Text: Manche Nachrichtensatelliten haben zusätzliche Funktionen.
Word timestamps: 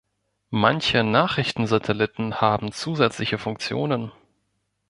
Manche 0.55 1.03
Nachrichtensatelliten 1.03 2.41
haben 2.41 2.71
zusätzliche 2.71 3.37
Funktionen. 3.37 4.11